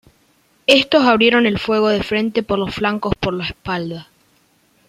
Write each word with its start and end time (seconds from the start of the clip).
Estos 0.65 1.03
abrieron 1.05 1.45
el 1.45 1.59
fuego 1.59 1.89
de 1.89 2.01
frente, 2.01 2.41
por 2.41 2.57
los 2.57 2.73
flancos, 2.73 3.13
por 3.19 3.35
la 3.35 3.43
espalda. 3.45 4.07